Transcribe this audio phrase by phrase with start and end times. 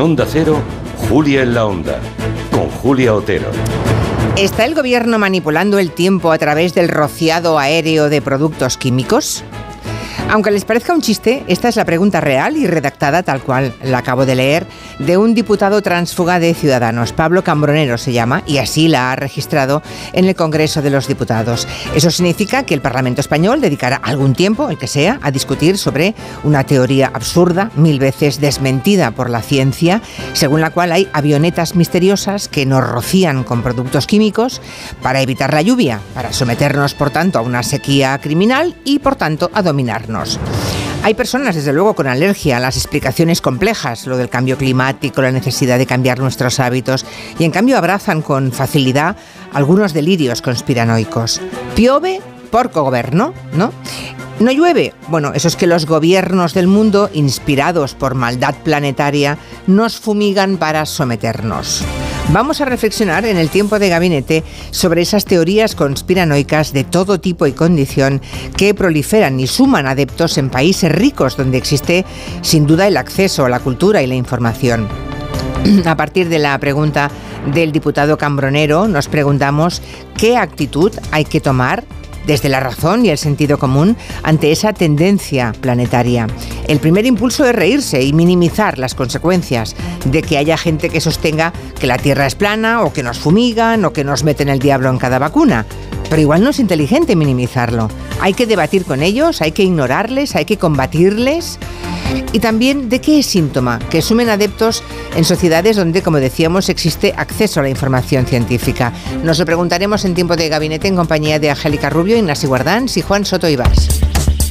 [0.00, 0.62] Onda Cero,
[1.10, 2.00] Julia en la Onda,
[2.50, 3.50] con Julia Otero.
[4.38, 9.44] ¿Está el gobierno manipulando el tiempo a través del rociado aéreo de productos químicos?
[10.32, 13.98] Aunque les parezca un chiste, esta es la pregunta real y redactada tal cual la
[13.98, 14.64] acabo de leer
[15.00, 19.82] de un diputado transfuga de Ciudadanos, Pablo Cambronero se llama, y así la ha registrado
[20.12, 21.66] en el Congreso de los Diputados.
[21.96, 26.14] Eso significa que el Parlamento español dedicará algún tiempo, el que sea, a discutir sobre
[26.44, 30.00] una teoría absurda, mil veces desmentida por la ciencia,
[30.34, 34.60] según la cual hay avionetas misteriosas que nos rocían con productos químicos
[35.02, 39.50] para evitar la lluvia, para someternos, por tanto, a una sequía criminal y, por tanto,
[39.54, 40.19] a dominarnos.
[41.02, 45.32] Hay personas, desde luego, con alergia a las explicaciones complejas, lo del cambio climático, la
[45.32, 47.06] necesidad de cambiar nuestros hábitos,
[47.38, 49.16] y en cambio abrazan con facilidad
[49.52, 51.40] algunos delirios conspiranoicos.
[51.74, 52.20] Piove
[52.50, 53.72] porco gobierno, ¿no?
[54.40, 54.94] ¿No llueve?
[55.08, 60.86] Bueno, eso es que los gobiernos del mundo, inspirados por maldad planetaria, nos fumigan para
[60.86, 61.84] someternos.
[62.32, 67.48] Vamos a reflexionar en el tiempo de gabinete sobre esas teorías conspiranoicas de todo tipo
[67.48, 68.22] y condición
[68.56, 72.04] que proliferan y suman adeptos en países ricos donde existe
[72.42, 74.86] sin duda el acceso a la cultura y la información.
[75.84, 77.10] A partir de la pregunta
[77.52, 79.82] del diputado Cambronero, nos preguntamos
[80.16, 81.82] qué actitud hay que tomar
[82.26, 86.26] desde la razón y el sentido común ante esa tendencia planetaria.
[86.68, 91.52] El primer impulso es reírse y minimizar las consecuencias de que haya gente que sostenga
[91.78, 94.90] que la Tierra es plana o que nos fumigan o que nos meten el diablo
[94.90, 95.66] en cada vacuna.
[96.10, 97.88] Pero igual no es inteligente minimizarlo.
[98.20, 101.58] Hay que debatir con ellos, hay que ignorarles, hay que combatirles.
[102.32, 104.82] Y también de qué es síntoma que sumen adeptos
[105.16, 108.92] en sociedades donde, como decíamos, existe acceso a la información científica.
[109.24, 113.00] Nos lo preguntaremos en tiempo de gabinete en compañía de Angélica Rubio, Ignacio Guardán y
[113.00, 114.00] Juan Soto Ibas.